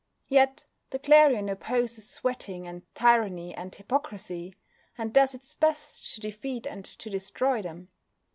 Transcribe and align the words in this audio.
Yet 0.29 0.65
the 0.89 0.97
Clarion 0.97 1.47
opposes 1.47 2.09
sweating 2.09 2.65
and 2.67 2.81
tyranny 2.95 3.53
and 3.53 3.75
hypocrisy, 3.75 4.55
and 4.97 5.13
does 5.13 5.35
its 5.35 5.53
best 5.53 6.15
to 6.15 6.21
defeat 6.21 6.65
and 6.65 6.83
to 6.83 7.07
destroy 7.11 7.61
them. 7.61 7.87